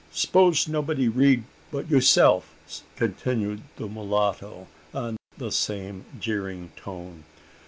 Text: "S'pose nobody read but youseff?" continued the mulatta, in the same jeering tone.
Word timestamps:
"S'pose 0.11 0.67
nobody 0.67 1.07
read 1.07 1.43
but 1.71 1.87
youseff?" 1.91 2.55
continued 2.95 3.61
the 3.75 3.85
mulatta, 3.87 4.65
in 4.95 5.15
the 5.37 5.51
same 5.51 6.05
jeering 6.19 6.71
tone. 6.75 7.23